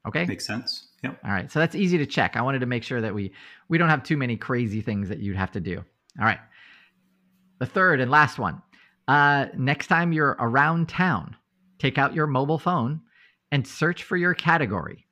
Okay? 0.09 0.25
Makes 0.25 0.47
sense. 0.47 0.89
Yep. 1.05 1.21
All 1.25 1.31
right. 1.31 1.49
So 1.49 1.61
that's 1.61 1.77
easy 1.77 1.99
to 1.99 2.07
check. 2.07 2.35
I 2.35 2.43
wanted 2.43 2.59
to 2.59 2.67
make 2.67 2.83
sure 2.83 3.01
that 3.01 3.15
we 3.15 3.31
we 3.69 3.79
don't 3.79 3.89
have 3.89 4.03
too 4.03 4.17
many 4.17 4.37
crazy 4.37 4.81
things 4.81 5.09
that 5.11 5.21
you'd 5.21 5.37
have 5.37 5.53
to 5.53 5.61
do. 5.61 5.77
All 6.19 6.27
right. 6.27 6.41
The 7.61 7.67
third 7.67 8.01
and 8.01 8.11
last 8.11 8.41
one 8.41 8.63
uh, 9.07 9.47
next 9.57 9.87
time 9.87 10.13
you're 10.13 10.37
around 10.41 10.89
town, 10.89 11.37
take 11.79 11.99
out 11.99 12.15
your 12.15 12.27
mobile 12.27 12.59
phone 12.59 13.01
and 13.53 13.67
search 13.67 14.03
for 14.03 14.17
your 14.17 14.35
category. 14.35 15.07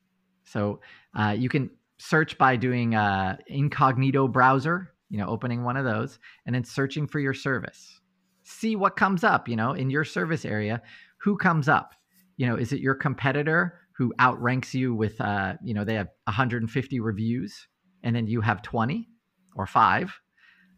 So 0.44 0.80
uh, 1.14 1.34
you 1.36 1.48
can 1.48 1.70
search 1.98 2.36
by 2.38 2.56
doing 2.56 2.94
a 2.94 3.38
incognito 3.46 4.28
browser, 4.28 4.92
you 5.08 5.18
know, 5.18 5.26
opening 5.26 5.62
one 5.62 5.76
of 5.76 5.84
those 5.84 6.18
and 6.46 6.54
then 6.54 6.64
searching 6.64 7.06
for 7.06 7.20
your 7.20 7.34
service. 7.34 8.00
See 8.42 8.76
what 8.76 8.96
comes 8.96 9.24
up, 9.24 9.48
you 9.48 9.56
know, 9.56 9.72
in 9.72 9.90
your 9.90 10.04
service 10.04 10.44
area, 10.44 10.82
who 11.18 11.36
comes 11.36 11.68
up? 11.68 11.94
You 12.36 12.46
know, 12.46 12.56
is 12.56 12.72
it 12.72 12.80
your 12.80 12.94
competitor 12.94 13.80
who 13.96 14.12
outranks 14.18 14.74
you 14.74 14.94
with 14.94 15.20
uh, 15.20 15.54
you 15.62 15.72
know, 15.72 15.84
they 15.84 15.94
have 15.94 16.08
150 16.24 17.00
reviews 17.00 17.68
and 18.02 18.14
then 18.14 18.26
you 18.26 18.40
have 18.40 18.60
20 18.62 19.08
or 19.54 19.66
5? 19.66 20.20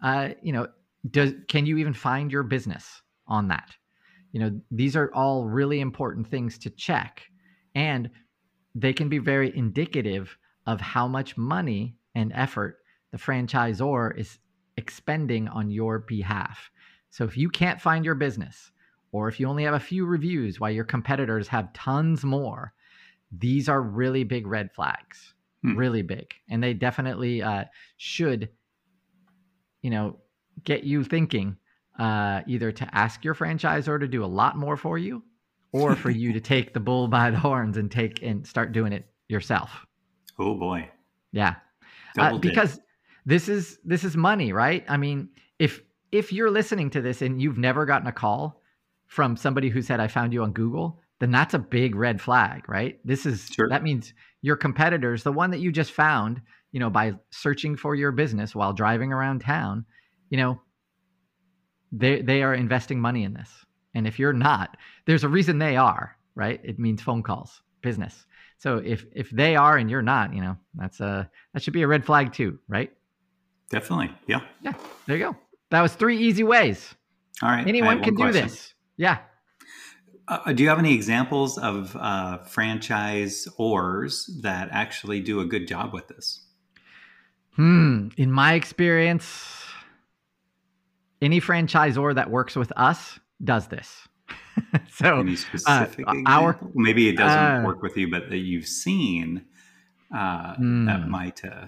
Uh, 0.03 0.29
you 0.43 0.53
know, 0.53 0.69
does 1.11 1.33
can 1.49 1.67
you 1.67 1.79
even 1.79 1.95
find 1.95 2.31
your 2.31 2.43
business 2.43 3.03
on 3.27 3.49
that? 3.49 3.75
You 4.37 4.43
know, 4.43 4.61
these 4.71 4.97
are 4.97 5.11
all 5.15 5.47
really 5.47 5.81
important 5.81 6.29
things 6.29 6.59
to 6.59 6.69
check 6.69 7.23
and 7.75 8.11
they 8.75 8.93
can 8.93 9.09
be 9.09 9.17
very 9.17 9.57
indicative 9.57 10.37
of 10.67 10.79
how 10.79 11.09
much 11.09 11.39
money 11.39 11.97
and 12.15 12.31
effort 12.35 12.77
the 13.13 13.17
franchisor 13.17 14.15
is 14.15 14.39
expending 14.77 15.49
on 15.49 15.71
your 15.71 16.01
behalf. 16.01 16.71
So 17.09 17.25
if 17.25 17.39
you 17.39 17.49
can't 17.49 17.81
find 17.81 18.05
your 18.05 18.15
business, 18.15 18.73
or 19.11 19.27
if 19.27 19.41
you 19.41 19.49
only 19.49 19.65
have 19.65 19.73
a 19.73 19.81
few 19.81 20.05
reviews 20.05 20.61
while 20.61 20.71
your 20.71 20.85
competitors 20.85 21.49
have 21.49 21.73
tons 21.73 22.23
more, 22.23 22.75
these 23.33 23.71
are 23.71 23.81
really 23.81 24.23
big 24.23 24.47
red 24.47 24.71
flags, 24.71 25.33
hmm. 25.63 25.79
really 25.79 26.03
big. 26.03 26.35
And 26.51 26.63
they 26.63 26.75
definitely 26.75 27.41
uh, 27.41 27.65
should, 27.97 28.51
you 29.81 29.89
know, 29.89 30.19
get 30.63 30.85
you 30.85 31.05
thinking 31.05 31.57
uh, 31.99 32.43
either 32.47 32.73
to 32.73 32.89
ask 32.95 33.25
your 33.25 33.35
franchisor 33.35 33.99
to 34.01 34.09
do 34.09 34.25
a 34.25 34.27
lot 34.27 34.57
more 34.57 34.77
for 34.77 34.99
you 34.99 35.23
or 35.73 35.95
for 35.95 36.11
you 36.11 36.33
to 36.33 36.41
take 36.41 36.73
the 36.73 36.81
bull 36.81 37.09
by 37.09 37.31
the 37.31 37.39
horns 37.39 37.77
and 37.77 37.91
take 37.91 38.23
and 38.23 38.47
start 38.47 38.73
doing 38.73 38.93
it 38.93 39.07
yourself. 39.29 39.87
Oh 40.39 40.55
boy. 40.55 40.89
Yeah. 41.33 41.57
Uh, 42.19 42.39
because 42.39 42.81
this 43.27 43.49
is 43.49 43.79
this 43.85 44.05
is 44.05 44.17
money, 44.17 44.53
right? 44.53 44.85
I 44.89 44.97
mean, 44.97 45.29
if 45.59 45.83
if 46.13 46.33
you're 46.33 46.51
listening 46.51 46.91
to 46.91 47.01
this 47.01 47.23
and 47.23 47.41
you've 47.43 47.59
never 47.59 47.85
gotten 47.85 48.07
a 48.07 48.13
call 48.13 48.63
from 49.07 49.37
somebody 49.37 49.69
who 49.69 49.83
said 49.83 50.01
I 50.01 50.09
found 50.09 50.33
you 50.33 50.43
on 50.43 50.53
Google, 50.53 51.01
then 51.19 51.31
that's 51.31 51.55
a 51.55 51.59
big 51.59 51.95
red 51.95 52.21
flag, 52.21 52.69
right? 52.69 52.99
This 53.05 53.27
is 53.27 53.49
sure. 53.53 53.69
that 53.69 53.83
means 53.83 54.15
your 54.43 54.57
competitors, 54.57 55.23
the 55.23 55.33
one 55.33 55.51
that 55.51 55.61
you 55.61 55.73
just 55.73 55.93
found, 55.93 56.41
you 56.73 56.81
know, 56.81 56.91
by 56.91 57.15
searching 57.31 57.77
for 57.77 57.95
your 57.95 58.13
business 58.13 58.55
while 58.55 58.73
driving 58.73 59.13
around 59.13 59.41
town, 59.41 59.85
you 60.31 60.37
know, 60.37 60.61
they 61.93 62.23
they 62.23 62.43
are 62.43 62.55
investing 62.55 63.01
money 63.01 63.25
in 63.25 63.35
this. 63.35 63.51
And 63.95 64.07
if 64.07 64.19
you're 64.19 64.33
not, 64.33 64.77
there's 65.07 65.25
a 65.25 65.29
reason 65.29 65.59
they 65.59 65.77
are, 65.77 66.17
right? 66.35 66.61
It 66.63 66.79
means 66.79 67.01
phone 67.01 67.23
calls, 67.23 67.63
business. 67.81 68.27
So 68.59 68.79
if 68.79 69.05
if 69.15 69.31
they 69.31 69.57
are 69.57 69.77
and 69.77 69.91
you're 69.91 70.03
not, 70.03 70.35
you 70.35 70.41
know, 70.41 70.57
that's 70.75 71.01
a 71.01 71.31
that 71.53 71.63
should 71.63 71.73
be 71.73 71.83
a 71.83 71.89
red 71.89 72.05
flag 72.05 72.33
too, 72.33 72.59
right? 72.69 72.93
Definitely. 73.71 74.13
Yeah. 74.27 74.41
Yeah. 74.63 74.75
There 75.07 75.17
you 75.17 75.25
go. 75.25 75.37
That 75.71 75.81
was 75.81 75.95
three 75.95 76.19
easy 76.19 76.45
ways. 76.45 76.95
All 77.43 77.49
right. 77.49 77.67
Anyone 77.67 78.03
can 78.03 78.15
do 78.15 78.25
question. 78.25 78.43
this. 78.47 78.75
Yeah. 78.97 79.19
Uh, 80.29 80.53
do 80.53 80.63
you 80.63 80.69
have 80.69 80.79
any 80.79 80.95
examples 80.95 81.57
of 81.59 81.95
uh, 81.97 82.39
franchise 82.45 83.47
ors 83.59 84.27
that 84.43 84.69
actually 84.73 85.21
do 85.21 85.41
a 85.41 85.45
good 85.45 85.69
job 85.69 85.93
with 85.93 86.09
this? 86.09 86.41
Hmm. 87.53 88.09
In 88.17 88.31
my 88.33 88.55
experience, 88.55 89.66
any 91.21 91.41
franchisor 91.41 92.15
that 92.15 92.31
works 92.31 92.57
with 92.57 92.73
us 92.77 93.19
does 93.43 93.69
this. 93.69 94.09
so 94.91 95.21
any 95.21 95.35
uh, 95.35 95.37
specific 95.37 96.09
uh, 96.09 96.15
our 96.27 96.59
maybe 96.75 97.09
it 97.09 97.17
doesn't 97.17 97.63
uh, 97.63 97.63
work 97.65 97.83
with 97.83 97.97
you, 97.97 98.11
but 98.11 98.31
that 98.31 98.39
you've 98.39 98.67
seen 98.67 99.45
uh, 100.15 100.55
mm. 100.57 100.87
that 100.87 101.03
hmm. 101.03 101.11
might. 101.11 101.45
Uh... 101.45 101.67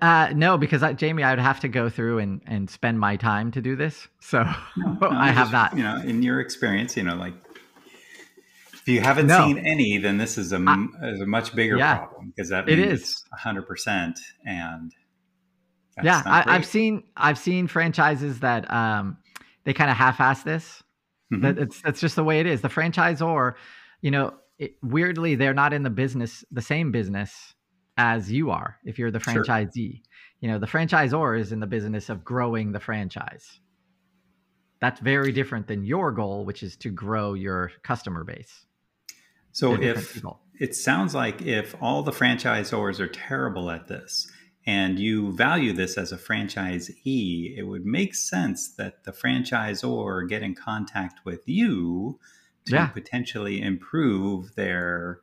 Uh, 0.00 0.32
no, 0.34 0.56
because 0.56 0.82
I, 0.82 0.92
Jamie, 0.92 1.22
I 1.22 1.30
would 1.30 1.40
have 1.40 1.60
to 1.60 1.68
go 1.68 1.88
through 1.88 2.18
and, 2.18 2.40
and 2.46 2.70
spend 2.70 3.00
my 3.00 3.16
time 3.16 3.50
to 3.52 3.60
do 3.60 3.74
this. 3.74 4.06
So 4.20 4.44
no, 4.76 4.98
no, 5.00 5.10
I 5.10 5.30
have 5.30 5.50
that. 5.52 5.76
You 5.76 5.82
know, 5.82 5.96
in 5.96 6.22
your 6.22 6.40
experience, 6.40 6.96
you 6.96 7.02
know, 7.02 7.16
like 7.16 7.34
if 8.72 8.86
you 8.86 9.00
haven't 9.00 9.26
no. 9.26 9.46
seen 9.46 9.58
any, 9.58 9.98
then 9.98 10.18
this 10.18 10.38
is 10.38 10.52
a, 10.52 10.58
I, 10.58 11.08
is 11.08 11.20
a 11.20 11.26
much 11.26 11.54
bigger 11.56 11.76
yeah, 11.76 11.98
problem 11.98 12.32
because 12.34 12.50
that 12.50 12.66
means 12.66 12.78
it 12.78 12.92
is 12.92 13.24
hundred 13.32 13.66
percent 13.66 14.18
and. 15.96 16.06
yeah, 16.06 16.22
I, 16.24 16.52
have 16.52 16.66
seen 16.66 17.04
I've 17.16 17.38
seen 17.38 17.66
franchises 17.66 18.40
that 18.40 18.70
um, 18.70 19.18
they 19.64 19.72
kind 19.72 19.90
of 19.90 19.96
half-ass 19.96 20.42
this. 20.42 20.82
Mm-hmm. 21.32 21.42
That 21.42 21.58
it's 21.58 21.80
that's 21.80 22.00
just 22.00 22.16
the 22.16 22.24
way 22.24 22.40
it 22.40 22.46
is. 22.46 22.60
The 22.60 22.68
franchisor, 22.68 23.54
you 24.00 24.10
know, 24.10 24.34
it, 24.58 24.76
weirdly 24.82 25.34
they're 25.34 25.54
not 25.54 25.72
in 25.72 25.82
the 25.82 25.90
business, 25.90 26.44
the 26.50 26.62
same 26.62 26.92
business 26.92 27.54
as 27.96 28.30
you 28.30 28.50
are. 28.50 28.78
If 28.84 28.98
you're 28.98 29.10
the 29.10 29.20
franchisee, 29.20 29.92
sure. 29.92 30.02
you 30.40 30.48
know, 30.48 30.58
the 30.58 30.66
franchisor 30.66 31.38
is 31.38 31.52
in 31.52 31.60
the 31.60 31.66
business 31.66 32.08
of 32.08 32.24
growing 32.24 32.72
the 32.72 32.80
franchise. 32.80 33.60
That's 34.80 35.00
very 35.00 35.32
different 35.32 35.66
than 35.66 35.84
your 35.84 36.12
goal, 36.12 36.44
which 36.44 36.62
is 36.62 36.76
to 36.78 36.90
grow 36.90 37.34
your 37.34 37.72
customer 37.82 38.24
base. 38.24 38.66
So 39.52 39.80
if 39.80 40.14
people. 40.14 40.40
it 40.58 40.74
sounds 40.74 41.14
like 41.14 41.40
if 41.40 41.76
all 41.80 42.02
the 42.02 42.10
franchisors 42.10 42.98
are 42.98 43.06
terrible 43.06 43.70
at 43.70 43.86
this, 43.86 44.28
and 44.66 44.98
you 44.98 45.32
value 45.32 45.72
this 45.72 45.98
as 45.98 46.10
a 46.10 46.16
franchisee, 46.16 47.56
it 47.56 47.64
would 47.64 47.84
make 47.84 48.14
sense 48.14 48.68
that 48.76 49.04
the 49.04 49.12
franchisor 49.12 50.28
get 50.28 50.42
in 50.42 50.54
contact 50.54 51.24
with 51.24 51.46
you 51.46 52.18
to 52.66 52.72
yeah. 52.72 52.86
potentially 52.86 53.60
improve 53.60 54.54
their 54.54 55.20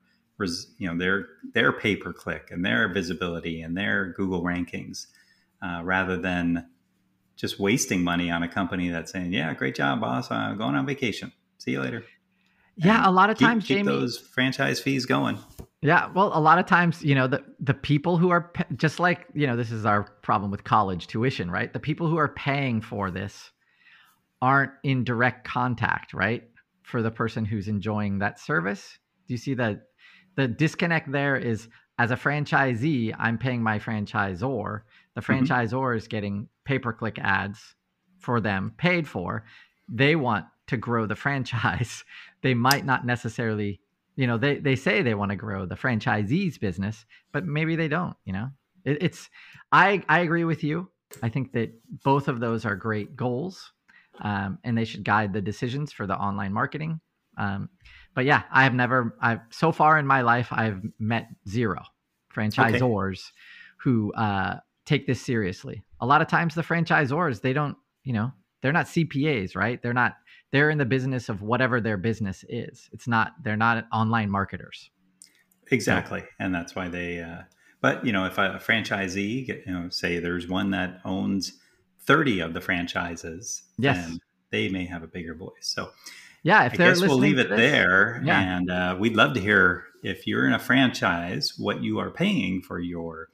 you 0.79 0.87
know 0.87 0.97
their 0.97 1.27
their 1.53 1.71
pay 1.71 1.95
per 1.95 2.11
click 2.11 2.49
and 2.49 2.65
their 2.65 2.91
visibility 2.91 3.61
and 3.61 3.77
their 3.77 4.13
Google 4.13 4.43
rankings, 4.43 5.07
uh, 5.61 5.81
rather 5.83 6.17
than 6.17 6.67
just 7.35 7.59
wasting 7.59 8.03
money 8.03 8.31
on 8.31 8.41
a 8.41 8.47
company 8.47 8.89
that's 8.89 9.11
saying, 9.11 9.33
"Yeah, 9.33 9.53
great 9.53 9.75
job, 9.75 10.01
boss. 10.01 10.31
I'm 10.31 10.57
going 10.57 10.75
on 10.75 10.85
vacation. 10.85 11.31
See 11.59 11.71
you 11.71 11.81
later." 11.81 12.03
Yeah, 12.75 12.97
and 12.97 13.05
a 13.05 13.11
lot 13.11 13.29
of 13.29 13.37
keep, 13.37 13.47
times, 13.47 13.65
keep 13.65 13.77
Jamie, 13.77 13.89
those 13.89 14.17
franchise 14.17 14.79
fees 14.79 15.05
going. 15.05 15.37
Yeah, 15.83 16.11
well, 16.13 16.31
a 16.33 16.39
lot 16.39 16.59
of 16.59 16.67
times, 16.67 17.01
you 17.01 17.15
know, 17.15 17.27
the 17.27 17.43
the 17.59 17.73
people 17.73 18.17
who 18.17 18.29
are 18.29 18.51
just 18.75 18.99
like, 18.99 19.25
you 19.33 19.47
know, 19.47 19.55
this 19.55 19.71
is 19.71 19.85
our 19.85 20.03
problem 20.21 20.51
with 20.51 20.63
college 20.63 21.07
tuition, 21.07 21.49
right? 21.49 21.73
The 21.73 21.79
people 21.79 22.07
who 22.07 22.17
are 22.17 22.27
paying 22.27 22.81
for 22.81 23.09
this 23.09 23.51
aren't 24.41 24.71
in 24.83 25.03
direct 25.03 25.47
contact, 25.47 26.13
right? 26.13 26.43
For 26.83 27.01
the 27.01 27.11
person 27.11 27.45
who's 27.45 27.67
enjoying 27.67 28.19
that 28.19 28.39
service. 28.39 28.99
Do 29.27 29.33
you 29.33 29.39
see 29.39 29.55
that 29.55 29.87
the 30.35 30.47
disconnect 30.47 31.11
there 31.11 31.35
is 31.35 31.67
as 31.97 32.11
a 32.11 32.15
franchisee, 32.15 33.15
I'm 33.17 33.37
paying 33.37 33.61
my 33.61 33.77
franchisor. 33.77 34.81
The 35.13 35.21
mm-hmm. 35.21 35.31
franchisor 35.31 35.71
mm-hmm. 35.71 35.97
is 35.97 36.07
getting 36.07 36.47
pay-per-click 36.63 37.19
ads 37.19 37.75
for 38.17 38.39
them 38.39 38.73
paid 38.77 39.07
for. 39.07 39.45
They 39.87 40.15
want 40.15 40.45
to 40.67 40.77
grow 40.77 41.05
the 41.05 41.15
franchise. 41.25 42.03
They 42.41 42.53
might 42.53 42.85
not 42.85 43.05
necessarily 43.05 43.81
you 44.15 44.27
know 44.27 44.37
they 44.37 44.57
they 44.57 44.75
say 44.75 45.01
they 45.01 45.13
want 45.13 45.31
to 45.31 45.35
grow 45.35 45.65
the 45.65 45.75
franchisees 45.75 46.59
business 46.59 47.05
but 47.31 47.45
maybe 47.45 47.75
they 47.75 47.87
don't 47.87 48.15
you 48.25 48.33
know? 48.33 48.49
It, 48.85 49.01
it's 49.01 49.29
i 49.71 50.03
i 50.09 50.19
agree 50.19 50.43
with 50.43 50.63
you. 50.63 50.89
I 51.21 51.29
think 51.29 51.51
that 51.53 51.73
both 52.03 52.27
of 52.27 52.39
those 52.39 52.65
are 52.65 52.75
great 52.75 53.15
goals 53.15 53.71
um, 54.21 54.59
and 54.63 54.77
they 54.77 54.85
should 54.85 55.03
guide 55.03 55.33
the 55.33 55.41
decisions 55.41 55.91
for 55.91 56.07
the 56.07 56.15
online 56.15 56.53
marketing. 56.53 57.01
Um, 57.37 57.69
but 58.13 58.25
yeah 58.25 58.43
i 58.51 58.63
have 58.63 58.73
never 58.73 59.15
i've 59.21 59.39
so 59.51 59.71
far 59.71 59.97
in 59.97 60.05
my 60.05 60.21
life 60.21 60.49
i've 60.51 60.81
met 60.99 61.27
zero 61.47 61.81
franchisors 62.35 63.19
okay. 63.19 63.31
who 63.77 64.13
uh, 64.13 64.57
take 64.85 65.07
this 65.07 65.21
seriously. 65.21 65.83
A 65.99 66.05
lot 66.05 66.21
of 66.21 66.27
times 66.27 66.55
the 66.55 66.61
franchisors 66.61 67.41
they 67.41 67.53
don't 67.53 67.77
you 68.03 68.13
know 68.13 68.31
they're 68.61 68.71
not 68.71 68.85
cpas 68.85 69.55
right 69.55 69.81
they're 69.81 69.93
not 69.93 70.15
they're 70.51 70.69
in 70.69 70.77
the 70.77 70.85
business 70.85 71.29
of 71.29 71.41
whatever 71.41 71.81
their 71.81 71.97
business 71.97 72.43
is. 72.49 72.89
It's 72.91 73.07
not 73.07 73.33
they're 73.43 73.57
not 73.57 73.87
online 73.91 74.29
marketers. 74.29 74.89
Exactly, 75.71 76.23
and 76.39 76.53
that's 76.53 76.75
why 76.75 76.89
they. 76.89 77.21
Uh, 77.21 77.43
but 77.79 78.05
you 78.05 78.11
know, 78.11 78.25
if 78.25 78.37
a 78.37 78.61
franchisee, 78.63 79.47
you 79.47 79.73
know, 79.73 79.89
say 79.89 80.19
there's 80.19 80.47
one 80.47 80.71
that 80.71 80.99
owns 81.05 81.53
thirty 82.01 82.41
of 82.41 82.53
the 82.53 82.61
franchises, 82.61 83.63
yes, 83.77 84.17
they 84.51 84.67
may 84.67 84.85
have 84.85 85.03
a 85.03 85.07
bigger 85.07 85.33
voice. 85.33 85.51
So, 85.61 85.91
yeah, 86.43 86.65
if 86.65 86.73
I 86.73 86.77
guess 86.77 87.01
we'll 87.01 87.17
leave 87.17 87.39
it 87.39 87.49
this, 87.49 87.57
there, 87.57 88.21
yeah. 88.25 88.57
and 88.57 88.69
uh, 88.69 88.97
we'd 88.99 89.15
love 89.15 89.33
to 89.35 89.39
hear 89.39 89.85
if 90.03 90.27
you're 90.27 90.45
in 90.45 90.53
a 90.53 90.59
franchise 90.59 91.53
what 91.57 91.81
you 91.81 91.99
are 91.99 92.11
paying 92.11 92.61
for 92.61 92.79
your 92.79 93.29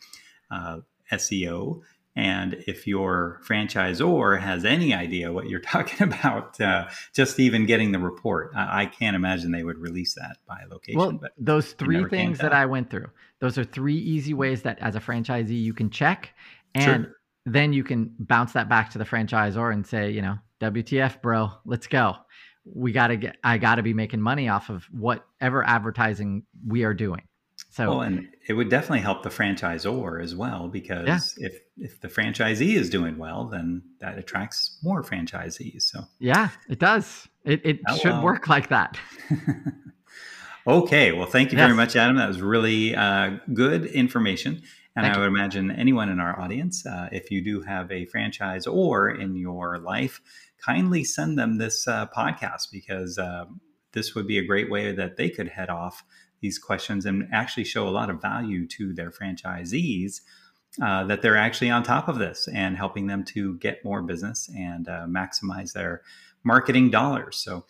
uh, 0.51 0.79
SEO 1.11 1.81
and 2.17 2.63
if 2.65 2.87
your 2.87 3.39
franchisor 3.47 4.41
has 4.41 4.65
any 4.65 4.91
idea 4.91 5.31
what 5.31 5.47
you're 5.47 5.59
talking 5.75 6.01
about, 6.01 6.59
uh, 6.59 6.87
just 7.13 7.39
even 7.39 7.67
getting 7.67 7.91
the 7.91 7.99
report, 7.99 8.51
I, 8.55 8.81
I, 8.81 8.85
can't 8.87 9.15
imagine 9.15 9.51
they 9.51 9.63
would 9.63 9.77
release 9.77 10.15
that 10.15 10.37
by 10.47 10.63
location. 10.69 10.99
Well, 10.99 11.11
but 11.11 11.31
those 11.37 11.73
three 11.73 12.03
things 12.05 12.39
that 12.39 12.53
I 12.53 12.65
went 12.65 12.89
through, 12.89 13.05
those 13.39 13.59
are 13.59 13.63
three 13.63 13.97
easy 13.97 14.33
ways 14.33 14.63
that 14.63 14.79
as 14.79 14.95
a 14.95 14.99
franchisee 14.99 15.61
you 15.61 15.75
can 15.75 15.91
check, 15.91 16.33
and 16.73 17.03
sure. 17.05 17.15
then 17.45 17.71
you 17.71 17.83
can 17.83 18.15
bounce 18.17 18.53
that 18.53 18.67
back 18.67 18.89
to 18.91 18.97
the 18.97 19.05
franchisor 19.05 19.71
and 19.71 19.85
say, 19.85 20.09
you 20.09 20.23
know, 20.23 20.39
WTF, 20.59 21.21
bro, 21.21 21.51
let's 21.65 21.85
go. 21.85 22.15
We 22.65 22.93
got 22.93 23.07
to 23.07 23.17
get, 23.17 23.37
I 23.43 23.59
got 23.59 23.75
to 23.75 23.83
be 23.83 23.93
making 23.93 24.21
money 24.21 24.49
off 24.49 24.71
of 24.71 24.85
whatever 24.85 25.63
advertising 25.63 26.43
we 26.65 26.83
are 26.83 26.95
doing. 26.95 27.27
So, 27.77 27.89
well, 27.91 28.01
and 28.01 28.27
it 28.47 28.53
would 28.53 28.69
definitely 28.69 29.01
help 29.01 29.21
the 29.21 29.29
franchisor 29.29 30.19
as 30.23 30.33
well 30.35 30.67
because 30.67 31.35
Yeah. 31.37 31.47
if 31.47 31.59
if 31.77 32.01
the 32.01 32.07
franchisee 32.07 32.73
is 32.73 32.89
doing 32.89 33.19
well, 33.19 33.45
then 33.45 33.83
that 33.99 34.17
attracts 34.17 34.79
more 34.81 35.03
franchisees. 35.03 35.83
So, 35.83 36.05
yeah, 36.17 36.49
it 36.67 36.79
does. 36.79 37.27
It, 37.45 37.63
it 37.63 37.79
Oh, 37.87 37.95
should 37.95 38.13
wow. 38.13 38.23
work 38.23 38.47
like 38.47 38.69
that. 38.69 38.97
okay. 40.67 41.11
Well, 41.11 41.27
thank 41.27 41.51
you 41.51 41.57
very 41.59 41.75
much, 41.75 41.95
Adam. 41.95 42.15
That 42.15 42.27
was 42.27 42.41
really 42.41 42.95
uh, 42.95 43.37
good 43.53 43.85
information. 43.85 44.63
And 44.95 45.05
Thank 45.05 45.15
I 45.15 45.19
you. 45.19 45.29
would 45.29 45.37
imagine 45.37 45.69
anyone 45.69 46.09
in 46.09 46.19
our 46.19 46.39
audience, 46.39 46.83
uh, 46.83 47.09
if 47.11 47.29
you 47.29 47.43
do 47.43 47.61
have 47.61 47.91
a 47.91 48.07
franchisor 48.07 49.19
in 49.21 49.35
your 49.35 49.77
life, 49.77 50.19
kindly 50.65 51.03
send 51.03 51.37
them 51.37 51.59
this 51.59 51.87
uh, 51.87 52.07
podcast 52.07 52.71
because 52.71 53.19
uh, 53.19 53.45
this 53.91 54.15
would 54.15 54.25
be 54.25 54.39
a 54.39 54.43
great 54.43 54.71
way 54.71 54.91
that 54.93 55.15
they 55.17 55.29
could 55.29 55.49
head 55.49 55.69
off 55.69 56.03
these 56.41 56.59
questions 56.59 57.05
and 57.05 57.27
actually 57.31 57.63
show 57.63 57.87
a 57.87 57.91
lot 57.91 58.09
of 58.09 58.21
value 58.21 58.67
to 58.67 58.93
their 58.93 59.11
franchisees 59.11 60.21
uh, 60.81 61.03
that 61.05 61.21
they're 61.21 61.37
actually 61.37 61.69
on 61.69 61.83
top 61.83 62.07
of 62.07 62.19
this 62.19 62.47
and 62.53 62.77
helping 62.77 63.07
them 63.07 63.23
to 63.23 63.57
get 63.57 63.83
more 63.83 64.01
business 64.01 64.49
and 64.55 64.87
uh, 64.87 65.05
maximize 65.07 65.73
their 65.73 66.01
marketing 66.43 66.89
dollars. 66.91 67.37
So, 67.37 67.65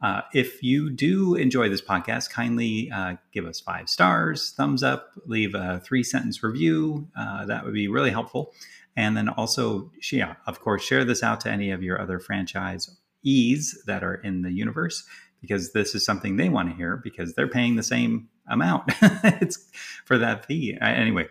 uh, 0.00 0.22
if 0.34 0.62
you 0.64 0.90
do 0.90 1.36
enjoy 1.36 1.68
this 1.68 1.80
podcast, 1.80 2.30
kindly 2.30 2.90
uh, 2.90 3.14
give 3.32 3.46
us 3.46 3.60
five 3.60 3.88
stars, 3.88 4.52
thumbs 4.56 4.82
up, 4.82 5.10
leave 5.26 5.54
a 5.54 5.80
three 5.84 6.02
sentence 6.02 6.42
review. 6.42 7.06
Uh, 7.16 7.46
that 7.46 7.64
would 7.64 7.74
be 7.74 7.86
really 7.86 8.10
helpful. 8.10 8.52
And 8.96 9.16
then 9.16 9.28
also, 9.28 9.92
yeah, 10.10 10.34
of 10.46 10.60
course, 10.60 10.82
share 10.82 11.04
this 11.04 11.22
out 11.22 11.40
to 11.42 11.50
any 11.50 11.70
of 11.70 11.82
your 11.84 12.00
other 12.00 12.18
franchisees 12.18 13.74
that 13.86 14.02
are 14.02 14.16
in 14.16 14.42
the 14.42 14.50
universe 14.50 15.04
because 15.42 15.72
this 15.72 15.94
is 15.94 16.02
something 16.04 16.36
they 16.36 16.48
want 16.48 16.70
to 16.70 16.74
hear 16.74 16.96
because 16.96 17.34
they're 17.34 17.48
paying 17.48 17.76
the 17.76 17.82
same 17.82 18.28
amount 18.48 18.84
it's 19.02 19.68
for 20.06 20.16
that 20.16 20.46
fee. 20.46 20.78
Anyway, 20.80 21.28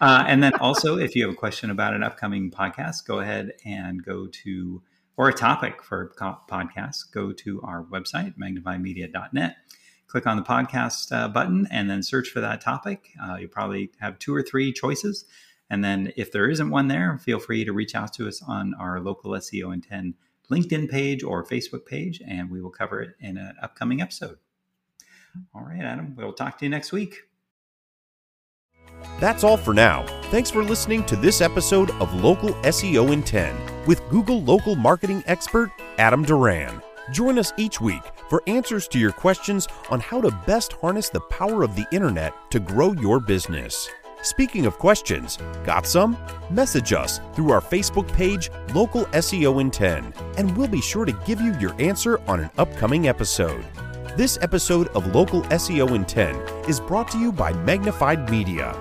uh, 0.00 0.24
and 0.28 0.42
then 0.42 0.54
also, 0.56 0.98
if 0.98 1.16
you 1.16 1.24
have 1.24 1.32
a 1.32 1.36
question 1.36 1.70
about 1.70 1.94
an 1.94 2.04
upcoming 2.04 2.50
podcast, 2.50 3.06
go 3.06 3.18
ahead 3.18 3.52
and 3.64 4.04
go 4.04 4.28
to 4.28 4.82
or 5.16 5.28
a 5.28 5.32
topic 5.32 5.82
for 5.82 6.12
co- 6.18 6.38
podcast, 6.50 7.12
go 7.12 7.32
to 7.32 7.60
our 7.62 7.84
website, 7.84 8.36
magnifymedia.net. 8.36 9.56
Click 10.06 10.26
on 10.26 10.36
the 10.36 10.42
podcast 10.42 11.12
uh, 11.12 11.28
button 11.28 11.66
and 11.70 11.88
then 11.88 12.02
search 12.02 12.28
for 12.28 12.40
that 12.40 12.60
topic. 12.60 13.10
Uh, 13.22 13.36
you'll 13.36 13.48
probably 13.48 13.90
have 14.00 14.18
two 14.18 14.34
or 14.34 14.42
three 14.42 14.72
choices. 14.72 15.24
And 15.70 15.82
then 15.82 16.12
if 16.16 16.30
there 16.30 16.48
isn't 16.48 16.70
one 16.70 16.88
there, 16.88 17.18
feel 17.18 17.38
free 17.38 17.64
to 17.64 17.72
reach 17.72 17.94
out 17.94 18.12
to 18.14 18.28
us 18.28 18.42
on 18.42 18.74
our 18.74 19.00
local 19.00 19.32
SEO 19.32 19.72
in 19.72 19.80
10 19.80 20.14
LinkedIn 20.50 20.90
page 20.90 21.22
or 21.22 21.44
Facebook 21.44 21.86
page, 21.86 22.20
and 22.26 22.50
we 22.50 22.60
will 22.60 22.70
cover 22.70 23.00
it 23.00 23.16
in 23.20 23.36
an 23.36 23.54
upcoming 23.62 24.00
episode. 24.00 24.38
All 25.54 25.62
right, 25.62 25.80
Adam, 25.80 26.14
we'll 26.16 26.32
talk 26.32 26.58
to 26.58 26.64
you 26.64 26.70
next 26.70 26.92
week. 26.92 27.22
That's 29.20 29.44
all 29.44 29.56
for 29.56 29.74
now. 29.74 30.04
Thanks 30.24 30.50
for 30.50 30.62
listening 30.62 31.04
to 31.06 31.16
this 31.16 31.40
episode 31.40 31.90
of 31.92 32.14
Local 32.14 32.50
SEO 32.62 33.12
in 33.12 33.22
10 33.22 33.54
with 33.86 34.02
Google 34.10 34.42
local 34.42 34.76
marketing 34.76 35.22
expert 35.26 35.70
Adam 35.98 36.22
Duran. 36.22 36.82
Join 37.12 37.38
us 37.38 37.52
each 37.56 37.80
week 37.80 38.02
for 38.28 38.42
answers 38.46 38.88
to 38.88 38.98
your 38.98 39.12
questions 39.12 39.68
on 39.90 40.00
how 40.00 40.20
to 40.20 40.30
best 40.46 40.74
harness 40.74 41.08
the 41.08 41.20
power 41.20 41.62
of 41.62 41.76
the 41.76 41.86
internet 41.92 42.32
to 42.50 42.60
grow 42.60 42.92
your 42.92 43.20
business. 43.20 43.88
Speaking 44.24 44.64
of 44.64 44.78
questions, 44.78 45.36
got 45.64 45.86
some? 45.86 46.16
Message 46.48 46.94
us 46.94 47.20
through 47.34 47.52
our 47.52 47.60
Facebook 47.60 48.10
page, 48.10 48.50
Local 48.74 49.04
SEO 49.06 49.60
in 49.60 49.70
10, 49.70 50.14
and 50.38 50.56
we'll 50.56 50.66
be 50.66 50.80
sure 50.80 51.04
to 51.04 51.12
give 51.26 51.42
you 51.42 51.54
your 51.58 51.74
answer 51.78 52.18
on 52.26 52.40
an 52.40 52.50
upcoming 52.56 53.06
episode. 53.06 53.62
This 54.16 54.38
episode 54.40 54.88
of 54.96 55.14
Local 55.14 55.42
SEO 55.42 55.94
in 55.94 56.06
10 56.06 56.34
is 56.66 56.80
brought 56.80 57.10
to 57.10 57.18
you 57.18 57.32
by 57.32 57.52
Magnified 57.52 58.30
Media, 58.30 58.74